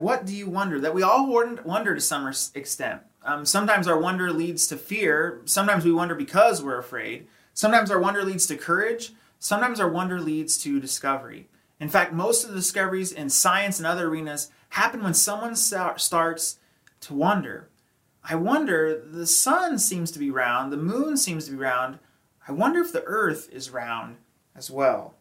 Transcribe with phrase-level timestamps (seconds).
[0.00, 0.80] What do you wonder?
[0.80, 3.02] That we all wonder to some extent.
[3.22, 5.42] Um, sometimes our wonder leads to fear.
[5.44, 7.26] Sometimes we wonder because we're afraid.
[7.52, 9.12] Sometimes our wonder leads to courage.
[9.38, 11.48] Sometimes our wonder leads to discovery.
[11.78, 16.58] In fact, most of the discoveries in science and other arenas happen when someone starts
[17.02, 17.68] to wonder.
[18.24, 21.98] I wonder, the sun seems to be round, the moon seems to be round.
[22.48, 24.16] I wonder if the earth is round
[24.56, 25.16] as well.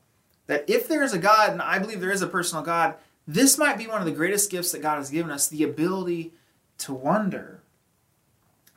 [0.47, 2.95] That if there is a God, and I believe there is a personal God,
[3.27, 6.33] this might be one of the greatest gifts that God has given us the ability
[6.79, 7.61] to wonder.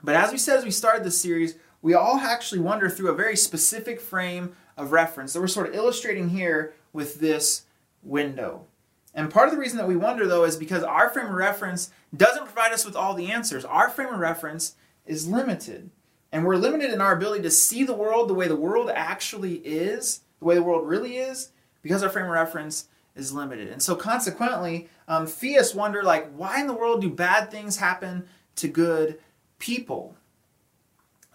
[0.02, 3.14] But as we said as we started this series, we all actually wonder through a
[3.14, 7.64] very specific frame of reference that we're sort of illustrating here with this
[8.02, 8.66] window.
[9.14, 11.90] And part of the reason that we wonder, though, is because our frame of reference
[12.16, 13.64] doesn't provide us with all the answers.
[13.64, 14.74] Our frame of reference
[15.06, 15.90] is limited.
[16.30, 19.56] And we're limited in our ability to see the world the way the world actually
[19.56, 21.50] is, the way the world really is,
[21.82, 23.68] because our frame of reference is limited.
[23.68, 28.26] And so consequently, um, theists wonder like, why in the world do bad things happen
[28.56, 29.18] to good
[29.58, 30.16] people?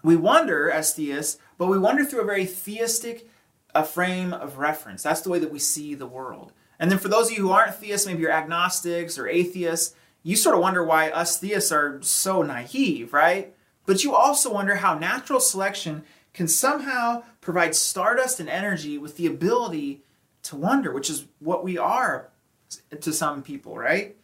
[0.02, 3.28] We wonder as theists, but we wonder through a very theistic
[3.74, 5.02] a frame of reference.
[5.02, 6.52] That's the way that we see the world.
[6.78, 10.36] And then for those of you who aren't theists, maybe you're agnostics or atheists, you
[10.36, 13.54] sort of wonder why us theists are so naive, right?
[13.86, 19.26] But you also wonder how natural selection can somehow provide stardust and energy with the
[19.26, 20.02] ability
[20.48, 22.30] to wonder, which is what we are
[23.00, 24.16] to some people, right?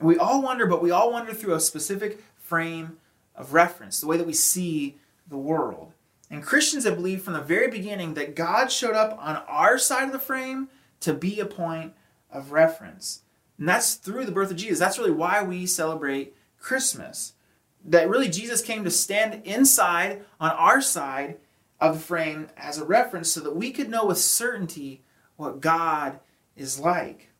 [0.00, 2.98] We all wonder, but we all wonder through a specific frame
[3.34, 4.96] of reference, the way that we see
[5.28, 5.92] the world.
[6.30, 10.04] And Christians have believed from the very beginning that God showed up on our side
[10.04, 10.68] of the frame
[11.00, 11.92] to be a point
[12.30, 13.22] of reference.
[13.58, 14.78] And that's through the birth of Jesus.
[14.78, 17.34] That's really why we celebrate Christmas.
[17.84, 21.36] That really Jesus came to stand inside on our side
[21.80, 25.02] of the frame as a reference so that we could know with certainty
[25.38, 26.18] what God
[26.56, 27.30] is like.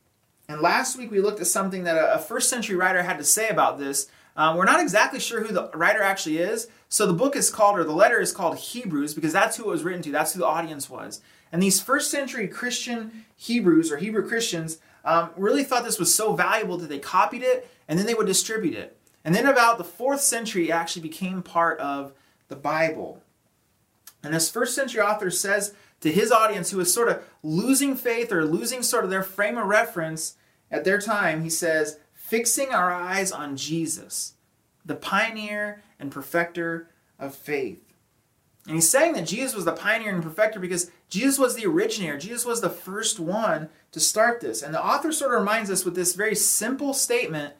[0.48, 3.48] And last week we looked at something that a first century writer had to say
[3.50, 4.08] about this.
[4.34, 6.68] Um, we're not exactly sure who the writer actually is.
[6.88, 9.72] So the book is called, or the letter is called Hebrews, because that's who it
[9.72, 10.12] was written to.
[10.12, 11.20] That's who the audience was.
[11.52, 16.34] And these first century Christian Hebrews, or Hebrew Christians, um, really thought this was so
[16.34, 18.96] valuable that they copied it and then they would distribute it.
[19.24, 22.12] And then about the fourth century, it actually became part of
[22.46, 23.22] the Bible.
[24.22, 28.32] And this first century author says to his audience who is sort of losing faith
[28.32, 30.36] or losing sort of their frame of reference
[30.70, 34.34] at their time, he says, fixing our eyes on Jesus,
[34.84, 37.82] the pioneer and perfecter of faith.
[38.66, 42.18] And he's saying that Jesus was the pioneer and perfecter because Jesus was the originator.
[42.18, 44.62] Jesus was the first one to start this.
[44.62, 47.54] And the author sort of reminds us with this very simple statement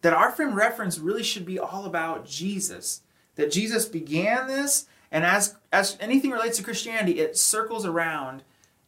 [0.00, 3.02] that our frame of reference really should be all about Jesus.
[3.36, 8.42] That Jesus began this and as, as anything relates to Christianity, it circles around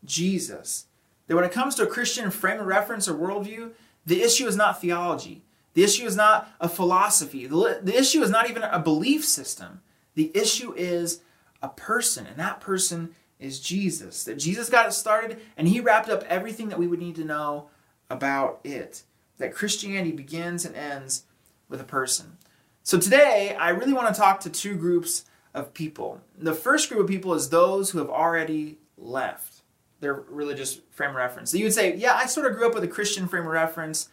[0.05, 0.87] Jesus.
[1.27, 3.73] That when it comes to a Christian frame of reference or worldview,
[4.07, 5.43] the issue is not theology.
[5.75, 7.47] The issue is not a philosophy.
[7.47, 9.83] The, the issue is not even a belief system.
[10.15, 11.21] The issue is
[11.63, 14.25] a person, and that person is Jesus.
[14.25, 17.25] That Jesus got it started, and he wrapped up everything that we would need to
[17.25, 17.69] know
[18.09, 19.03] about it.
[19.39, 21.25] That Christianity begins and ends
[21.69, 22.39] with a person.
[22.83, 25.25] So today, I really want to talk to two groups
[25.55, 26.21] of people.
[26.37, 29.63] The first group of people is those who have already left
[30.01, 31.51] their religious frame of reference.
[31.51, 33.53] So you would say, Yeah, I sort of grew up with a Christian frame of
[33.53, 34.09] reference,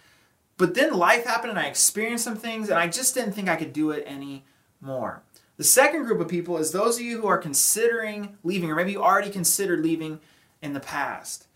[0.57, 3.55] but then life happened and I experienced some things and I just didn't think I
[3.55, 5.23] could do it anymore.
[5.57, 8.93] The second group of people is those of you who are considering leaving, or maybe
[8.93, 10.19] you already considered leaving
[10.61, 11.47] in the past.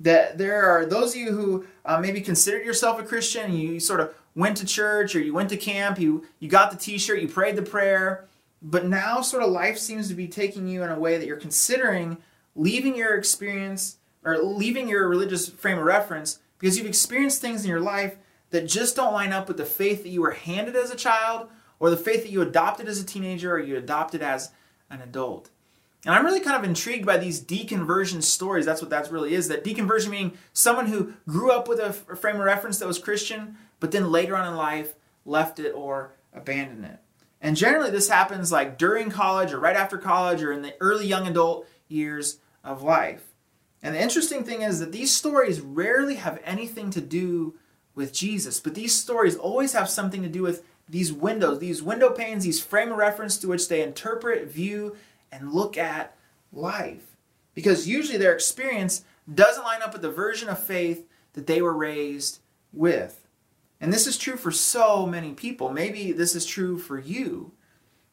[0.00, 4.00] That there are those of you who uh, maybe considered yourself a Christian, you sort
[4.00, 7.20] of went to church or you went to camp, you, you got the t shirt,
[7.20, 8.26] you prayed the prayer,
[8.66, 11.36] but now, sort of, life seems to be taking you in a way that you're
[11.36, 12.16] considering
[12.56, 17.70] leaving your experience or leaving your religious frame of reference because you've experienced things in
[17.70, 18.16] your life
[18.50, 21.50] that just don't line up with the faith that you were handed as a child
[21.78, 24.50] or the faith that you adopted as a teenager or you adopted as
[24.88, 25.50] an adult.
[26.06, 28.64] And I'm really kind of intrigued by these deconversion stories.
[28.64, 29.48] That's what that really is.
[29.48, 33.58] That deconversion meaning someone who grew up with a frame of reference that was Christian,
[33.78, 34.94] but then later on in life
[35.26, 36.98] left it or abandoned it.
[37.44, 41.06] And generally, this happens like during college or right after college or in the early
[41.06, 43.34] young adult years of life.
[43.82, 47.54] And the interesting thing is that these stories rarely have anything to do
[47.94, 52.08] with Jesus, but these stories always have something to do with these windows, these window
[52.08, 54.96] panes, these frame of reference to which they interpret, view,
[55.30, 56.16] and look at
[56.50, 57.14] life.
[57.52, 61.76] Because usually their experience doesn't line up with the version of faith that they were
[61.76, 62.38] raised
[62.72, 63.23] with.
[63.84, 65.70] And this is true for so many people.
[65.70, 67.52] Maybe this is true for you.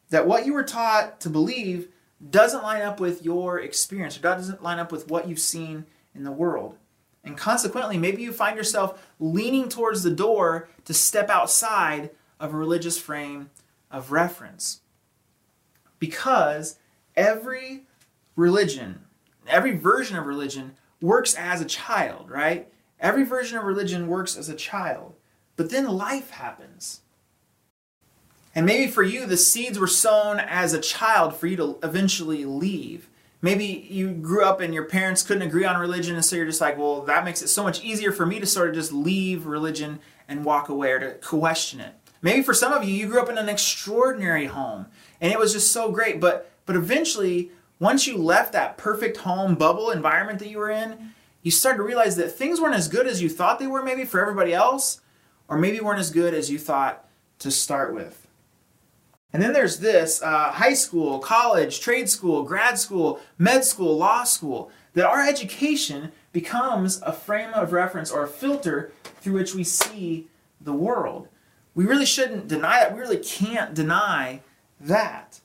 [0.09, 1.88] That what you were taught to believe
[2.29, 6.25] doesn't line up with your experience, or doesn't line up with what you've seen in
[6.25, 6.75] the world.
[7.23, 12.57] And consequently, maybe you find yourself leaning towards the door to step outside of a
[12.57, 13.50] religious frame
[13.89, 14.81] of reference.
[16.00, 16.79] Because
[17.15, 17.85] every
[18.35, 19.06] religion,
[19.47, 22.68] every version of religion works as a child, right?
[23.00, 25.15] Every version of religion works as a child.
[25.56, 27.01] But then life happens.
[28.53, 32.45] And maybe for you, the seeds were sown as a child for you to eventually
[32.45, 33.07] leave.
[33.42, 36.62] Maybe you grew up and your parents couldn't agree on religion, and so you're just
[36.62, 39.45] like, well, that makes it so much easier for me to sort of just leave
[39.45, 41.94] religion and walk away or to question it.
[42.21, 44.86] Maybe for some of you, you grew up in an extraordinary home
[45.19, 49.56] and it was just so great, but but eventually, once you left that perfect home
[49.56, 51.12] bubble environment that you were in,
[51.42, 54.06] you started to realize that things weren't as good as you thought they were maybe
[54.06, 55.00] for everybody else,
[55.51, 57.06] or maybe weren't as good as you thought
[57.38, 58.25] to start with.
[59.33, 64.24] And then there's this uh, high school, college, trade school, grad school, med school, law
[64.24, 69.65] school, that our education becomes a frame of reference or a filter through which we
[69.65, 70.27] see
[70.62, 71.27] the world.
[71.75, 72.94] We really shouldn't deny that.
[72.94, 74.42] We really can't deny
[74.80, 75.42] that.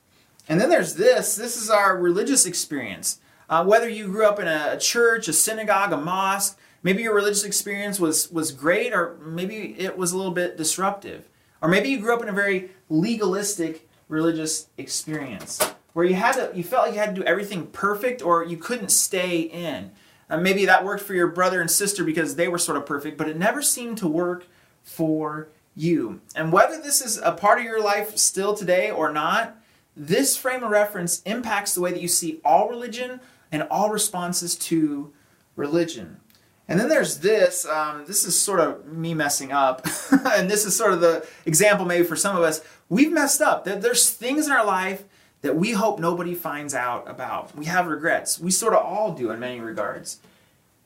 [0.47, 3.19] And then there's this this is our religious experience.
[3.49, 7.43] Uh, whether you grew up in a church, a synagogue, a mosque, maybe your religious
[7.43, 11.29] experience was, was great, or maybe it was a little bit disruptive.
[11.61, 15.59] Or maybe you grew up in a very legalistic religious experience
[15.93, 18.55] where you had to, you felt like you had to do everything perfect or you
[18.55, 19.91] couldn't stay in.
[20.29, 23.17] Uh, maybe that worked for your brother and sister because they were sort of perfect,
[23.17, 24.45] but it never seemed to work
[24.83, 26.21] for you.
[26.35, 29.57] And whether this is a part of your life still today or not,
[29.95, 33.19] this frame of reference impacts the way that you see all religion
[33.51, 35.11] and all responses to
[35.55, 36.19] religion.
[36.67, 37.65] And then there's this.
[37.65, 41.85] Um, this is sort of me messing up, and this is sort of the example
[41.85, 42.61] maybe for some of us.
[42.89, 43.63] We've messed up.
[43.63, 45.03] There's things in our life
[45.41, 47.55] that we hope nobody finds out about.
[47.55, 48.39] We have regrets.
[48.39, 50.19] We sort of all do in many regards.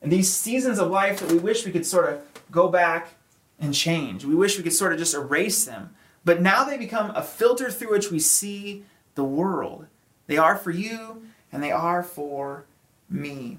[0.00, 2.20] And these seasons of life that we wish we could sort of
[2.50, 3.14] go back
[3.58, 4.24] and change.
[4.24, 5.94] We wish we could sort of just erase them.
[6.24, 9.86] But now they become a filter through which we see the world.
[10.26, 12.64] They are for you and they are for
[13.08, 13.58] me.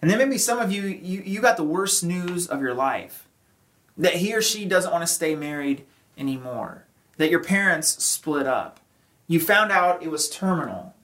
[0.00, 3.28] And then maybe some of you, you, you got the worst news of your life
[3.96, 5.84] that he or she doesn't want to stay married
[6.16, 6.84] anymore,
[7.16, 8.78] that your parents split up.
[9.26, 10.94] You found out it was terminal.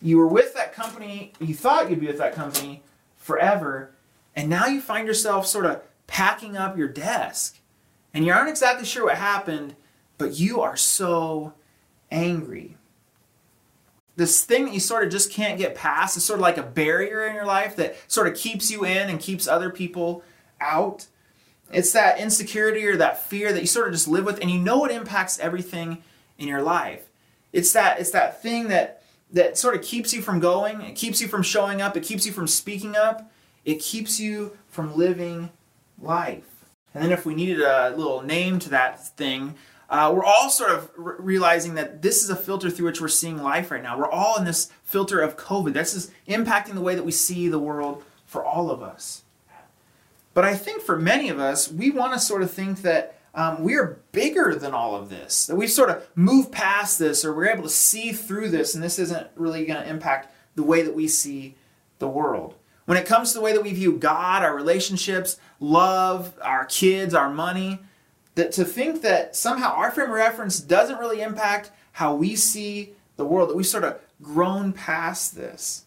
[0.00, 2.82] You were with that company, you thought you'd be with that company
[3.16, 3.92] forever,
[4.34, 7.58] and now you find yourself sort of packing up your desk.
[8.14, 9.76] And you aren't exactly sure what happened,
[10.16, 11.52] but you are so
[12.10, 12.76] angry
[14.20, 16.62] this thing that you sort of just can't get past is sort of like a
[16.62, 20.22] barrier in your life that sort of keeps you in and keeps other people
[20.60, 21.06] out.
[21.72, 24.58] It's that insecurity or that fear that you sort of just live with and you
[24.58, 26.02] know it impacts everything
[26.36, 27.08] in your life.
[27.54, 29.02] It's that it's that thing that
[29.32, 32.26] that sort of keeps you from going, it keeps you from showing up, it keeps
[32.26, 33.32] you from speaking up,
[33.64, 35.48] it keeps you from living
[35.98, 36.66] life.
[36.92, 39.54] And then if we needed a little name to that thing,
[39.90, 43.42] uh, we're all sort of realizing that this is a filter through which we're seeing
[43.42, 43.98] life right now.
[43.98, 45.72] We're all in this filter of COVID.
[45.72, 49.24] This is impacting the way that we see the world for all of us.
[50.32, 53.64] But I think for many of us, we want to sort of think that um,
[53.64, 57.32] we are bigger than all of this, that we've sort of moved past this or
[57.34, 60.82] we're able to see through this, and this isn't really going to impact the way
[60.82, 61.56] that we see
[61.98, 62.54] the world.
[62.86, 67.14] When it comes to the way that we view God, our relationships, love, our kids,
[67.14, 67.80] our money,
[68.40, 72.94] that to think that somehow our frame of reference doesn't really impact how we see
[73.16, 75.84] the world, that we've sort of grown past this.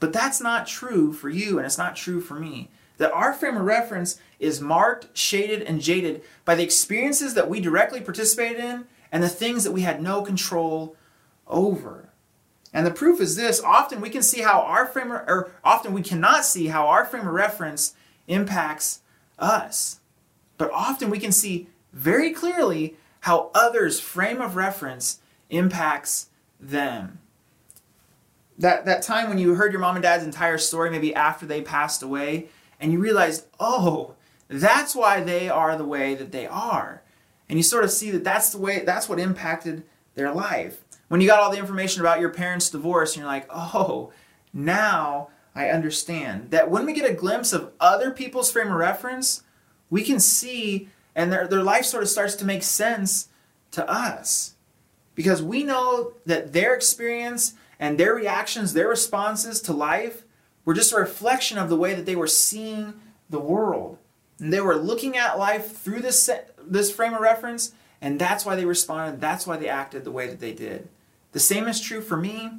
[0.00, 2.68] But that's not true for you, and it's not true for me.
[2.96, 7.60] That our frame of reference is marked, shaded, and jaded by the experiences that we
[7.60, 10.96] directly participated in and the things that we had no control
[11.46, 12.08] over.
[12.72, 16.02] And the proof is this often we can see how our frame, or often we
[16.02, 17.94] cannot see how our frame of reference
[18.26, 19.02] impacts
[19.38, 20.00] us.
[20.62, 25.18] But often we can see very clearly how others' frame of reference
[25.50, 26.28] impacts
[26.60, 27.18] them.
[28.56, 31.62] That, that time when you heard your mom and dad's entire story, maybe after they
[31.62, 32.46] passed away,
[32.78, 34.14] and you realized, oh,
[34.46, 37.02] that's why they are the way that they are.
[37.48, 39.82] And you sort of see that that's the way, that's what impacted
[40.14, 40.84] their life.
[41.08, 44.12] When you got all the information about your parents' divorce, and you're like, oh,
[44.52, 46.52] now I understand.
[46.52, 49.42] That when we get a glimpse of other people's frame of reference,
[49.92, 53.28] we can see and their, their life sort of starts to make sense
[53.72, 54.54] to us
[55.14, 60.24] because we know that their experience and their reactions, their responses to life
[60.64, 62.94] were just a reflection of the way that they were seeing
[63.28, 63.98] the world.
[64.38, 66.30] And they were looking at life through this,
[66.66, 70.26] this frame of reference, and that's why they responded, that's why they acted the way
[70.26, 70.88] that they did.
[71.32, 72.50] The same is true for me,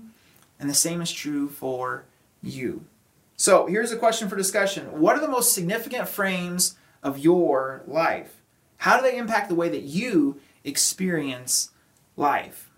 [0.60, 2.06] and the same is true for
[2.44, 2.86] you.
[3.38, 8.42] So here's a question for discussion What are the most significant frames of your life?
[8.78, 11.72] How do they impact the way that you experience
[12.18, 12.70] life?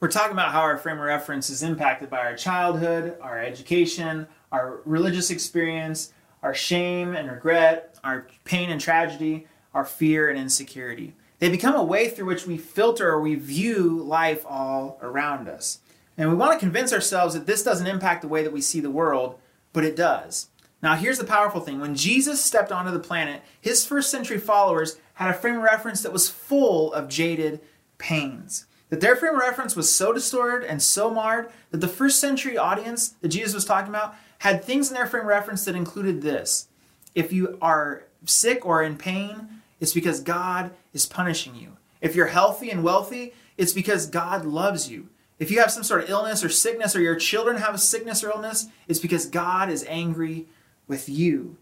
[0.00, 4.28] We're talking about how our frame of reference is impacted by our childhood, our education,
[4.52, 11.14] our religious experience, our shame and regret, our pain and tragedy, our fear and insecurity.
[11.40, 15.80] They become a way through which we filter or we view life all around us.
[16.16, 18.80] And we want to convince ourselves that this doesn't impact the way that we see
[18.80, 19.38] the world,
[19.72, 20.48] but it does.
[20.80, 24.98] Now, here's the powerful thing when Jesus stepped onto the planet, his first century followers
[25.14, 27.60] had a frame of reference that was full of jaded
[27.98, 28.66] pains.
[28.90, 32.56] That their frame of reference was so distorted and so marred that the first century
[32.56, 36.22] audience that Jesus was talking about had things in their frame of reference that included
[36.22, 36.68] this.
[37.14, 39.48] If you are sick or in pain,
[39.80, 41.76] it's because God is punishing you.
[42.00, 45.08] If you're healthy and wealthy, it's because God loves you.
[45.38, 48.24] If you have some sort of illness or sickness, or your children have a sickness
[48.24, 50.46] or illness, it's because God is angry
[50.88, 51.56] with you.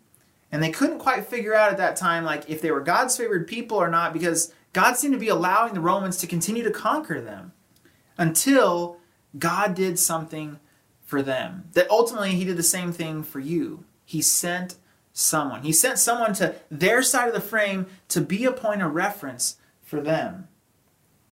[0.50, 3.47] And they couldn't quite figure out at that time, like, if they were God's favored
[3.47, 7.21] people or not, because God seemed to be allowing the Romans to continue to conquer
[7.21, 7.52] them
[8.16, 8.99] until
[9.38, 10.61] God did something
[11.02, 11.68] for them.
[11.73, 13.85] That ultimately, He did the same thing for you.
[14.04, 14.76] He sent
[15.12, 15.62] someone.
[15.62, 19.56] He sent someone to their side of the frame to be a point of reference
[19.83, 20.49] for them.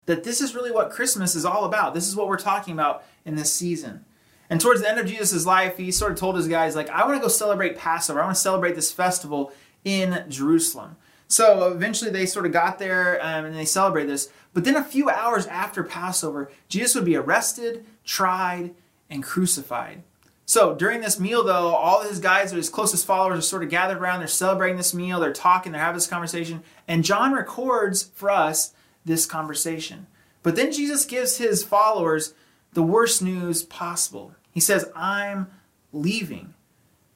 [0.06, 1.94] That this is really what Christmas is all about.
[1.94, 4.04] This is what we're talking about in this season.
[4.50, 7.04] And towards the end of Jesus' life, he sort of told his guys, like, I
[7.04, 8.20] want to go celebrate Passover.
[8.20, 9.52] I want to celebrate this festival
[9.84, 10.96] in Jerusalem.
[11.28, 14.30] So eventually they sort of got there um, and they celebrated this.
[14.54, 18.74] But then a few hours after Passover, Jesus would be arrested, tried,
[19.10, 20.02] and crucified.
[20.46, 23.68] So during this meal, though, all his guys, or his closest followers, are sort of
[23.68, 24.20] gathered around.
[24.20, 25.20] They're celebrating this meal.
[25.20, 25.72] They're talking.
[25.72, 26.62] They're having this conversation.
[26.88, 28.72] And John records for us
[29.04, 30.06] this conversation.
[30.42, 32.32] But then Jesus gives his followers
[32.72, 34.34] the worst news possible.
[34.52, 35.48] He says, I'm
[35.92, 36.54] leaving.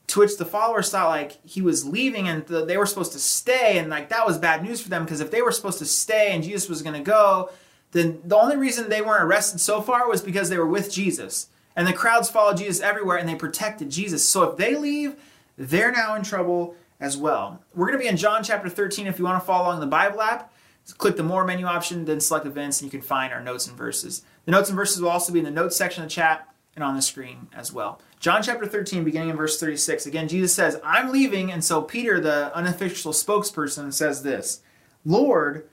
[0.09, 3.79] To which the followers thought like he was leaving and they were supposed to stay.
[3.79, 6.33] And like that was bad news for them because if they were supposed to stay
[6.33, 7.51] and Jesus was going to go,
[7.93, 11.49] then the only reason they weren't arrested so far was because they were with Jesus.
[11.75, 14.29] And the crowds followed Jesus everywhere and they protected Jesus.
[14.29, 15.17] So if they leave,
[15.57, 17.63] they're now in trouble as well.
[17.75, 19.87] We're going to be in John chapter 13 if you want to follow along the
[19.87, 20.53] Bible app.
[20.99, 23.77] click the More menu option, then select events, and you can find our notes and
[23.77, 24.23] verses.
[24.45, 26.85] The notes and verses will also be in the notes section of the chat and
[26.85, 28.01] on the screen as well.
[28.19, 30.07] John chapter 13, beginning in verse 36.
[30.07, 31.53] Again, Jesus says, I'm leaving.
[31.53, 34.63] And so Peter, the unofficial spokesperson, says this
[35.05, 35.69] Lord,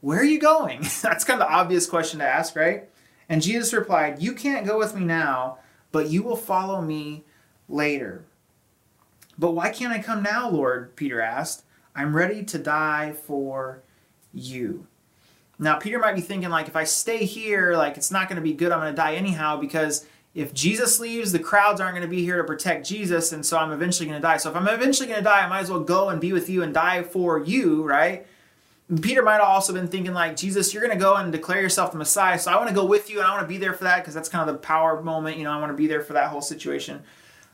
[0.00, 0.80] where are you going?
[1.02, 2.88] That's kind of the obvious question to ask, right?
[3.28, 5.58] And Jesus replied, You can't go with me now,
[5.92, 7.24] but you will follow me
[7.68, 8.24] later.
[9.38, 10.94] But why can't I come now, Lord?
[10.96, 11.64] Peter asked.
[11.96, 13.82] I'm ready to die for
[14.32, 14.86] you.
[15.58, 18.42] Now, Peter might be thinking, like, if I stay here, like, it's not going to
[18.42, 18.72] be good.
[18.72, 22.24] I'm going to die anyhow because if Jesus leaves, the crowds aren't going to be
[22.24, 24.36] here to protect Jesus, and so I'm eventually going to die.
[24.38, 26.50] So if I'm eventually going to die, I might as well go and be with
[26.50, 28.26] you and die for you, right?
[29.00, 31.92] Peter might have also been thinking like, Jesus, you're going to go and declare yourself
[31.92, 33.72] the Messiah, so I want to go with you and I want to be there
[33.72, 35.38] for that because that's kind of the power moment.
[35.38, 37.02] You know, I want to be there for that whole situation.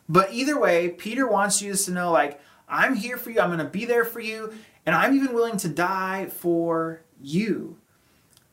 [0.09, 3.41] But either way, Peter wants Jesus to know like, I'm here for you.
[3.41, 4.55] I'm going to be there for you,
[4.87, 7.77] and I'm even willing to die for you.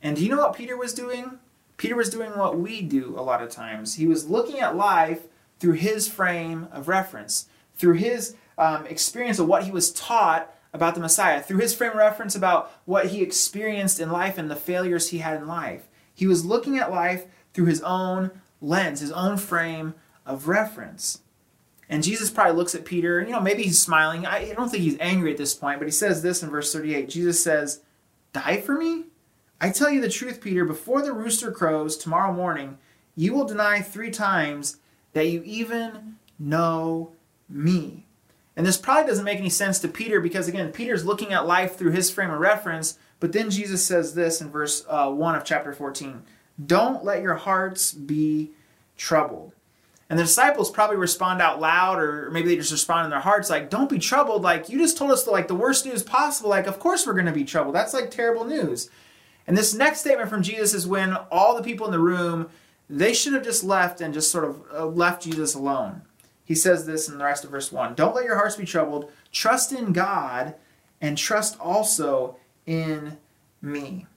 [0.01, 1.39] And do you know what Peter was doing?
[1.77, 3.95] Peter was doing what we do a lot of times.
[3.95, 5.21] He was looking at life
[5.59, 10.95] through his frame of reference, through his um, experience of what he was taught about
[10.95, 14.55] the Messiah, through his frame of reference about what he experienced in life and the
[14.55, 15.87] failures he had in life.
[16.13, 19.93] He was looking at life through his own lens, his own frame
[20.25, 21.21] of reference.
[21.89, 24.25] And Jesus probably looks at Peter, and you know, maybe he's smiling.
[24.25, 27.07] I don't think he's angry at this point, but he says this in verse 38.
[27.07, 27.81] Jesus says,
[28.33, 29.05] Die for me?
[29.59, 32.77] I tell you the truth, Peter, before the rooster crows tomorrow morning,
[33.15, 34.77] you will deny three times
[35.13, 37.13] that you even know
[37.49, 38.05] me.
[38.55, 41.75] And this probably doesn't make any sense to Peter because, again, Peter's looking at life
[41.75, 42.97] through his frame of reference.
[43.19, 46.23] But then Jesus says this in verse uh, 1 of chapter 14
[46.63, 48.51] Don't let your hearts be
[48.95, 49.53] troubled.
[50.09, 53.49] And the disciples probably respond out loud, or maybe they just respond in their hearts,
[53.49, 54.43] like, Don't be troubled.
[54.43, 56.49] Like, you just told us the, like, the worst news possible.
[56.49, 57.75] Like, of course we're going to be troubled.
[57.75, 58.89] That's like terrible news.
[59.47, 62.49] And this next statement from Jesus is when all the people in the room,
[62.89, 66.01] they should have just left and just sort of uh, left Jesus alone
[66.47, 69.11] he says this in the rest of verse 1 Don't let your hearts be troubled.
[69.33, 70.55] Trust in God
[71.01, 73.17] and trust also in
[73.61, 74.07] me.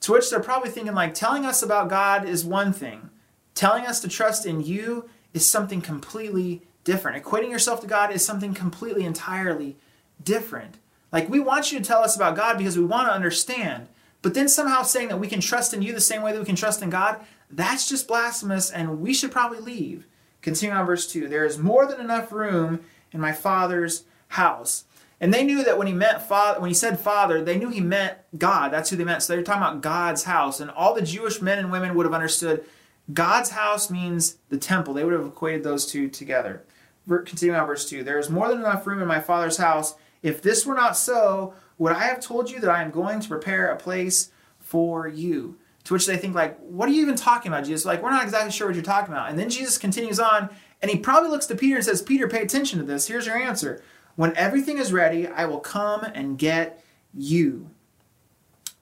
[0.00, 3.10] To which they're probably thinking, like, telling us about God is one thing,
[3.54, 7.22] telling us to trust in you is something completely different.
[7.22, 9.76] Equating yourself to God is something completely, entirely
[10.24, 10.78] different.
[11.12, 13.88] Like, we want you to tell us about God because we want to understand.
[14.22, 16.46] But then somehow saying that we can trust in you the same way that we
[16.46, 17.20] can trust in God,
[17.50, 20.06] that's just blasphemous, and we should probably leave.
[20.42, 22.80] Continuing on verse 2 There is more than enough room
[23.12, 24.84] in my Father's house.
[25.20, 27.80] And they knew that when he meant father, when he said father, they knew he
[27.80, 28.72] meant God.
[28.72, 29.22] That's who they meant.
[29.22, 30.60] So they were talking about God's house.
[30.60, 32.64] And all the Jewish men and women would have understood
[33.12, 34.94] God's house means the temple.
[34.94, 36.62] They would have equated those two together.
[37.08, 39.94] Continuing on verse 2 There is more than enough room in my Father's house.
[40.22, 43.28] If this were not so, would I have told you that I am going to
[43.28, 45.56] prepare a place for you?
[45.84, 47.86] To which they think, like, what are you even talking about, Jesus?
[47.86, 49.30] Like, we're not exactly sure what you're talking about.
[49.30, 50.50] And then Jesus continues on,
[50.82, 53.06] and he probably looks to Peter and says, Peter, pay attention to this.
[53.06, 53.82] Here's your answer.
[54.14, 57.70] When everything is ready, I will come and get you,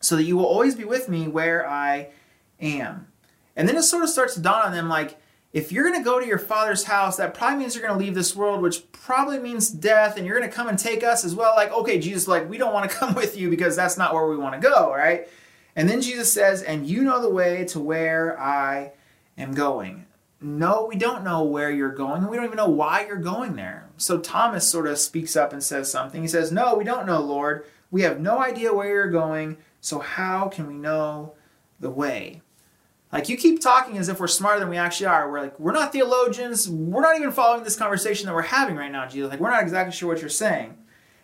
[0.01, 2.09] so that you will always be with me where I
[2.61, 3.07] am.
[3.55, 5.21] And then it sort of starts to dawn on them, like,
[5.57, 8.05] if you're going to go to your father's house, that probably means you're going to
[8.05, 11.25] leave this world, which probably means death, and you're going to come and take us
[11.25, 11.55] as well.
[11.57, 14.29] Like, okay, Jesus, like, we don't want to come with you because that's not where
[14.29, 15.27] we want to go, right?
[15.75, 18.93] And then Jesus says, And you know the way to where I
[19.39, 20.05] am going.
[20.43, 23.57] No, we don't know where you're going, and we don't even know why you're going
[23.57, 23.89] there.
[23.97, 26.21] So Thomas sort of speaks up and says something.
[26.21, 27.65] He says, No, we don't know, Lord.
[27.91, 31.33] We have no idea where you're going, so how can we know
[31.81, 32.43] the way?
[33.13, 35.31] Like you keep talking as if we're smarter than we actually are.
[35.31, 36.69] We're like, we're not theologians.
[36.69, 39.31] We're not even following this conversation that we're having right now, Jesus.
[39.31, 40.77] Like, we're not exactly sure what you're saying.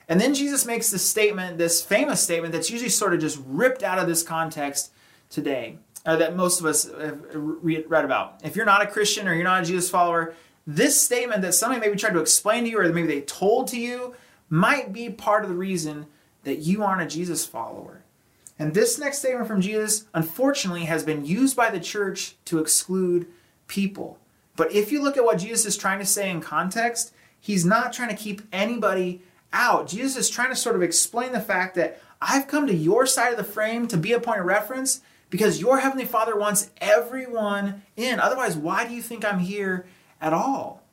[0.09, 3.83] And then Jesus makes this statement, this famous statement that's usually sort of just ripped
[3.83, 4.93] out of this context
[5.31, 8.41] today, or that most of us have read about.
[8.45, 10.35] If you're not a Christian or you're not a Jesus follower,
[10.67, 13.81] this statement that somebody maybe tried to explain to you or maybe they told to
[13.81, 14.15] you
[14.49, 16.07] might be part of the reason
[16.45, 18.02] that you aren't a Jesus follower.
[18.63, 23.27] And this next statement from Jesus, unfortunately, has been used by the church to exclude
[23.67, 24.21] people.
[24.55, 27.93] But if you look at what Jesus is trying to say in context, he's not
[27.93, 29.21] trying to keep anybody
[29.53, 29.89] out.
[29.89, 33.33] Jesus is trying to sort of explain the fact that I've come to your side
[33.33, 37.83] of the frame to be a point of reference because your Heavenly Father wants everyone
[37.97, 38.21] in.
[38.21, 39.87] Otherwise, why do you think I'm here
[40.21, 40.85] at all?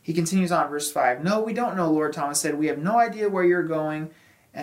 [0.00, 2.58] He continues on, verse 5 No, we don't know, Lord, Thomas said.
[2.58, 4.10] We have no idea where you're going,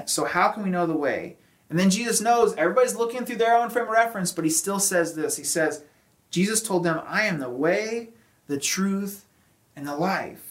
[0.08, 1.38] so how can we know the way?
[1.70, 4.80] And then Jesus knows everybody's looking through their own frame of reference, but he still
[4.80, 5.38] says this.
[5.38, 5.84] He says,
[6.32, 8.10] Jesus told them, I am the way,
[8.48, 9.26] the truth,
[9.76, 10.50] and the life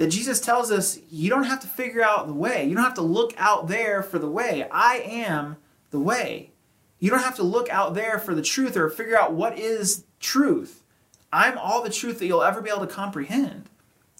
[0.00, 2.64] that Jesus tells us you don't have to figure out the way.
[2.64, 4.66] You don't have to look out there for the way.
[4.70, 5.58] I am
[5.90, 6.52] the way.
[6.98, 10.04] You don't have to look out there for the truth or figure out what is
[10.18, 10.84] truth.
[11.30, 13.68] I'm all the truth that you'll ever be able to comprehend.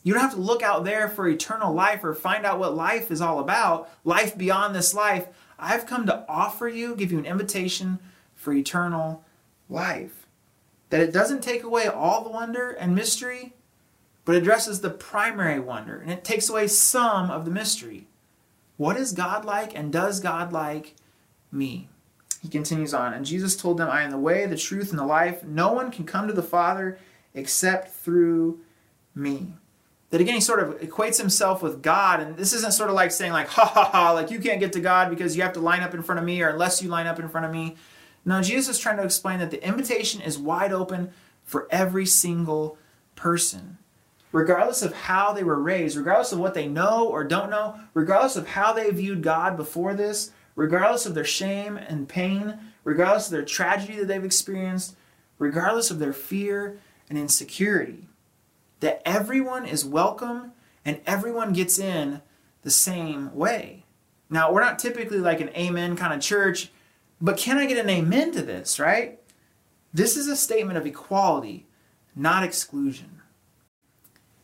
[0.02, 3.10] You don't have to look out there for eternal life or find out what life
[3.10, 5.28] is all about, life beyond this life.
[5.58, 7.98] I've come to offer you, give you an invitation
[8.34, 9.24] for eternal
[9.68, 10.26] life.
[10.88, 13.54] That it doesn't take away all the wonder and mystery,
[14.24, 18.06] but addresses the primary wonder, and it takes away some of the mystery.
[18.76, 20.94] What is God like, and does God like
[21.52, 21.88] me?
[22.40, 25.04] He continues on, and Jesus told them, I am the way, the truth, and the
[25.04, 25.44] life.
[25.44, 26.98] No one can come to the Father
[27.34, 28.60] except through
[29.14, 29.52] me.
[30.10, 33.12] That again, he sort of equates himself with God, and this isn't sort of like
[33.12, 35.60] saying, like, ha ha ha, like you can't get to God because you have to
[35.60, 37.76] line up in front of me, or unless you line up in front of me.
[38.24, 41.12] No, Jesus is trying to explain that the invitation is wide open
[41.44, 42.76] for every single
[43.16, 43.78] person
[44.32, 48.36] regardless of how they were raised, regardless of what they know or don't know, regardless
[48.36, 53.32] of how they viewed God before this, regardless of their shame and pain, regardless of
[53.32, 54.96] their tragedy that they've experienced,
[55.38, 58.08] regardless of their fear and insecurity,
[58.80, 60.52] that everyone is welcome
[60.84, 62.22] and everyone gets in
[62.62, 63.84] the same way.
[64.28, 66.70] Now, we're not typically like an amen kind of church,
[67.20, 69.18] but can I get an amen to this, right?
[69.92, 71.66] This is a statement of equality,
[72.14, 73.20] not exclusion.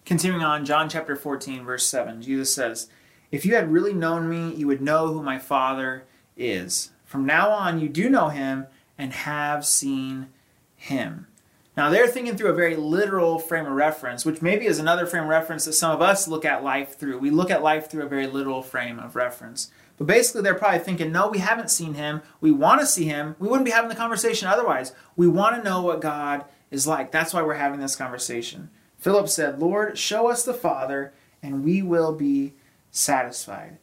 [0.04, 2.88] Continuing on, John chapter 14, verse 7, Jesus says,
[3.30, 6.04] If you had really known me, you would know who my Father
[6.36, 6.90] is.
[7.04, 8.66] From now on, you do know him
[8.98, 10.28] and have seen
[10.74, 11.26] him.
[11.76, 15.24] Now, they're thinking through a very literal frame of reference, which maybe is another frame
[15.24, 17.18] of reference that some of us look at life through.
[17.18, 19.70] We look at life through a very literal frame of reference.
[19.98, 22.22] But basically, they're probably thinking, no, we haven't seen him.
[22.40, 23.36] We want to see him.
[23.38, 24.92] We wouldn't be having the conversation otherwise.
[25.16, 27.12] We want to know what God is like.
[27.12, 28.70] That's why we're having this conversation.
[28.96, 31.12] Philip said, Lord, show us the Father,
[31.42, 32.54] and we will be
[32.90, 33.76] satisfied.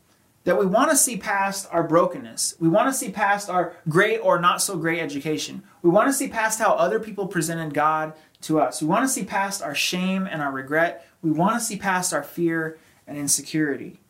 [0.45, 2.55] That we want to see past our brokenness.
[2.59, 5.63] We want to see past our great or not so great education.
[5.81, 8.81] We want to see past how other people presented God to us.
[8.81, 11.07] We want to see past our shame and our regret.
[11.21, 12.77] We want to see past our fear
[13.07, 14.01] and insecurity.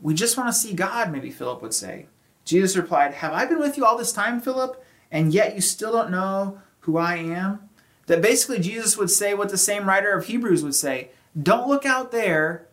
[0.00, 2.06] We just want to see God, maybe Philip would say.
[2.44, 5.92] Jesus replied, Have I been with you all this time, Philip, and yet you still
[5.92, 7.68] don't know who I am?
[8.06, 11.86] That basically Jesus would say what the same writer of Hebrews would say Don't look
[11.86, 12.66] out there,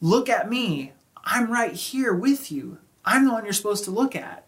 [0.00, 0.92] look at me.
[1.24, 2.78] I'm right here with you.
[3.04, 4.46] I'm the one you're supposed to look at.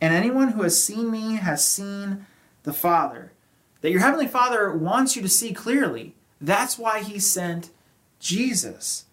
[0.00, 2.26] And anyone who has seen me has seen
[2.64, 3.32] the Father.
[3.80, 6.14] That your Heavenly Father wants you to see clearly.
[6.40, 7.70] That's why he sent
[8.18, 9.06] Jesus.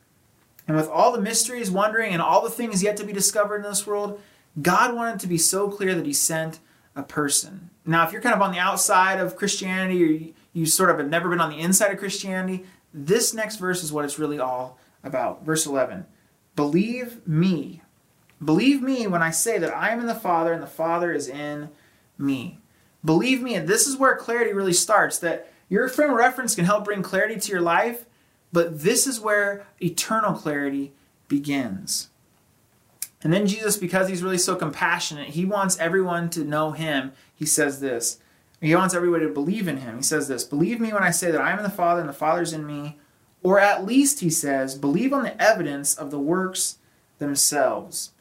[0.67, 3.63] And with all the mysteries, wondering, and all the things yet to be discovered in
[3.63, 4.21] this world,
[4.61, 6.59] God wanted to be so clear that he sent
[6.95, 7.69] a person.
[7.85, 11.09] Now, if you're kind of on the outside of Christianity or you, sort of have
[11.09, 14.77] never been on the inside of Christianity, this next verse is what it's really all
[15.03, 15.43] about.
[15.43, 16.05] Verse 11
[16.55, 17.81] Believe me.
[18.43, 21.27] Believe me when I say that I am in the Father and the Father is
[21.27, 21.69] in
[22.17, 22.59] me.
[23.05, 26.65] Believe me, and this is where clarity really starts that your frame of reference can
[26.65, 28.05] help bring clarity to your life,
[28.51, 30.93] but this is where eternal clarity
[31.27, 32.09] begins.
[33.23, 37.13] And then Jesus, because he's really so compassionate, he wants everyone to know him.
[37.33, 38.19] He says this.
[38.61, 39.97] He wants everybody to believe in him.
[39.97, 42.09] He says this Believe me when I say that I am in the Father and
[42.09, 42.97] the Father's in me.
[43.43, 46.77] Or at least, he says, believe on the evidence of the works
[47.19, 48.11] themselves.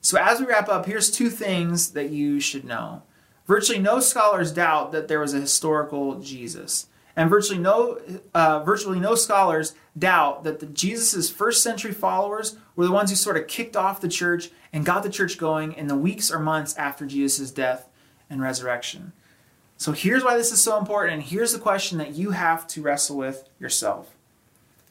[0.00, 3.02] So, as we wrap up, here's two things that you should know.
[3.46, 6.86] Virtually no scholars doubt that there was a historical Jesus.
[7.16, 7.98] And virtually no,
[8.32, 13.16] uh, virtually no scholars doubt that the Jesus' first century followers were the ones who
[13.16, 16.38] sort of kicked off the church and got the church going in the weeks or
[16.38, 17.88] months after Jesus' death
[18.30, 19.12] and resurrection.
[19.76, 22.82] So here's why this is so important, and here's the question that you have to
[22.82, 24.16] wrestle with yourself.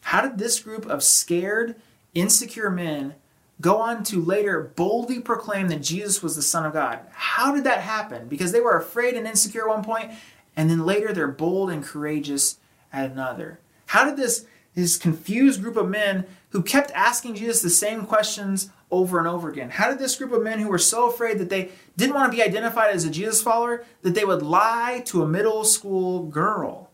[0.08, 1.76] How did this group of scared,
[2.14, 3.16] insecure men
[3.60, 7.00] go on to later boldly proclaim that Jesus was the Son of God?
[7.12, 8.30] How did that happen?
[8.30, 10.14] Because they were afraid and insecure at one point,
[10.56, 12.58] and then later they're bold and courageous
[12.94, 13.60] at another.
[13.88, 18.70] How did this, this confused group of men who kept asking Jesus the same questions
[18.90, 19.72] over and over again?
[19.72, 21.68] How did this group of men who were so afraid that they
[21.98, 25.28] didn't want to be identified as a Jesus follower that they would lie to a
[25.28, 26.87] middle school girl?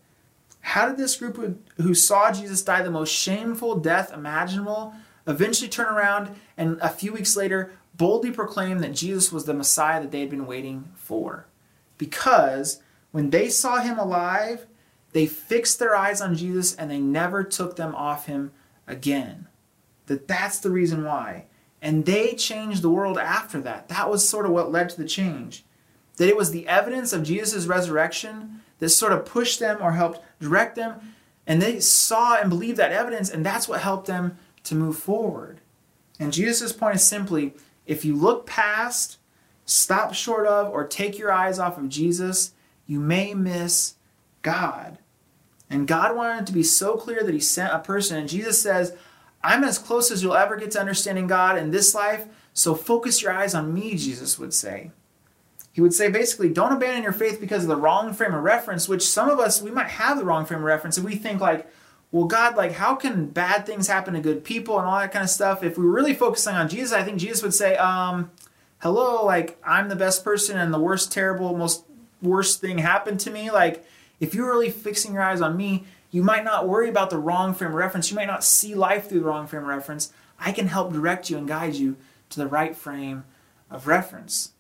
[0.64, 4.94] How did this group who, saw Jesus die the most shameful death imaginable
[5.28, 10.02] eventually turn around and a few weeks later boldly proclaim that Jesus was the Messiah
[10.02, 11.48] that they had been waiting for?
[11.98, 14.66] Because when they saw him alive,
[15.12, 18.52] they fixed their eyes on Jesus and they never took them off him
[18.88, 19.48] again.
[20.06, 21.46] That that's the reason why.
[21.82, 23.90] And they changed the world after that.
[23.90, 25.66] That was sort of what led to the change.
[26.16, 30.20] That it was the evidence of Jesus' resurrection that sort of pushed them or helped
[30.42, 31.16] direct them.
[31.48, 35.62] And they saw and believed that evidence, and that's what helped them to move forward.
[36.20, 37.54] And Jesus' point is simply
[37.86, 39.20] if you look past,
[39.64, 42.52] stop short of, or take your eyes off of Jesus,
[42.86, 43.96] you may miss
[44.42, 44.98] God.
[45.70, 48.18] And God wanted to be so clear that He sent a person.
[48.18, 48.98] And Jesus says,
[49.42, 53.22] I'm as close as you'll ever get to understanding God in this life, so focus
[53.22, 54.92] your eyes on me, Jesus would say.
[55.74, 58.88] He would say basically, don't abandon your faith because of the wrong frame of reference,
[58.88, 60.98] which some of us, we might have the wrong frame of reference.
[60.98, 61.68] and we think, like,
[62.12, 65.24] well, God, like, how can bad things happen to good people and all that kind
[65.24, 65.64] of stuff?
[65.64, 68.30] If we were really focusing on Jesus, I think Jesus would say, um,
[68.84, 71.86] hello, like, I'm the best person and the worst, terrible, most
[72.22, 73.50] worst thing happened to me.
[73.50, 73.84] Like,
[74.20, 77.56] if you're really fixing your eyes on me, you might not worry about the wrong
[77.56, 78.12] frame of reference.
[78.12, 80.14] You might not see life through the wrong frame of reference.
[80.40, 81.98] I can help direct you and guide you
[82.30, 83.24] to the right frame
[83.72, 84.53] of reference.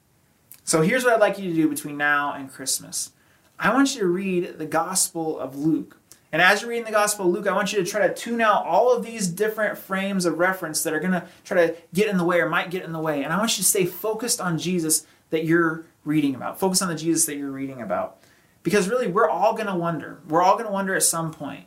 [0.63, 3.11] So here's what I'd like you to do between now and Christmas.
[3.59, 5.97] I want you to read the Gospel of Luke.
[6.31, 8.41] And as you're reading the Gospel of Luke, I want you to try to tune
[8.41, 12.07] out all of these different frames of reference that are going to try to get
[12.07, 13.23] in the way or might get in the way.
[13.23, 16.59] And I want you to stay focused on Jesus that you're reading about.
[16.59, 18.17] Focus on the Jesus that you're reading about.
[18.63, 20.21] Because really, we're all going to wonder.
[20.27, 21.65] We're all going to wonder at some point.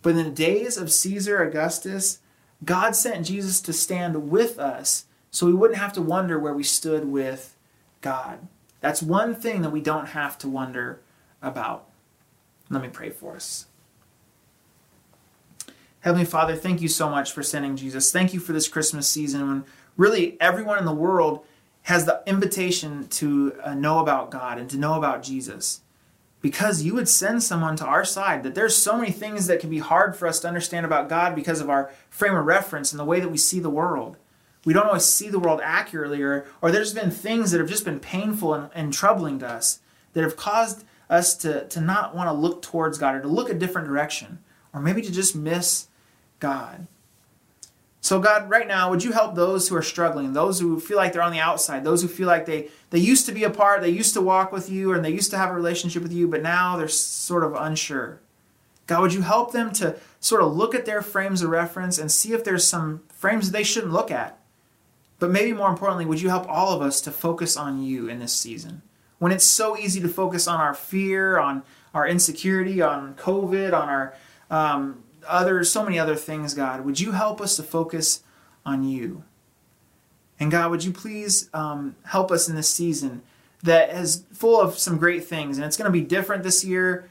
[0.00, 2.20] But in the days of Caesar Augustus,
[2.64, 6.62] God sent Jesus to stand with us so we wouldn't have to wonder where we
[6.62, 7.54] stood with
[8.00, 8.46] God.
[8.80, 11.00] That's one thing that we don't have to wonder
[11.42, 11.88] about.
[12.70, 13.66] Let me pray for us.
[16.00, 18.12] Heavenly Father, thank you so much for sending Jesus.
[18.12, 19.64] Thank you for this Christmas season when
[19.96, 21.44] really everyone in the world
[21.82, 25.80] has the invitation to uh, know about God and to know about Jesus.
[26.40, 29.70] Because you would send someone to our side, that there's so many things that can
[29.70, 33.00] be hard for us to understand about God because of our frame of reference and
[33.00, 34.16] the way that we see the world.
[34.64, 37.84] We don't always see the world accurately, or, or there's been things that have just
[37.84, 39.80] been painful and, and troubling to us
[40.12, 43.48] that have caused us to, to not want to look towards God or to look
[43.48, 44.40] a different direction,
[44.74, 45.88] or maybe to just miss
[46.40, 46.86] God.
[48.00, 51.12] So, God, right now, would you help those who are struggling, those who feel like
[51.12, 53.80] they're on the outside, those who feel like they, they used to be a part,
[53.80, 56.28] they used to walk with you, and they used to have a relationship with you,
[56.28, 58.20] but now they're sort of unsure.
[58.86, 62.10] God, would you help them to sort of look at their frames of reference and
[62.10, 64.37] see if there's some frames they shouldn't look at?
[65.18, 68.18] But maybe more importantly, would you help all of us to focus on you in
[68.20, 68.82] this season?
[69.18, 73.88] When it's so easy to focus on our fear, on our insecurity, on COVID, on
[73.88, 74.14] our
[74.50, 76.84] um, other so many other things, God.
[76.84, 78.22] Would you help us to focus
[78.64, 79.24] on you?
[80.40, 83.22] And God, would you please um, help us in this season
[83.62, 87.10] that is full of some great things, and it's going to be different this year.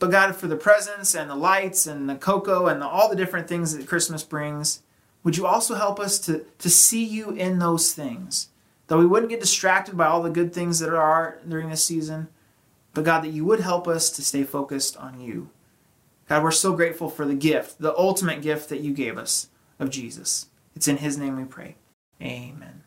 [0.00, 3.16] But God, for the presents and the lights and the cocoa and the, all the
[3.16, 4.82] different things that Christmas brings,
[5.22, 8.48] would you also help us to, to see you in those things?
[8.86, 12.28] That we wouldn't get distracted by all the good things that are during this season,
[12.94, 15.50] but God, that you would help us to stay focused on you.
[16.28, 19.90] God, we're so grateful for the gift, the ultimate gift that you gave us of
[19.90, 20.48] Jesus.
[20.74, 21.76] It's in his name we pray.
[22.20, 22.77] Amen.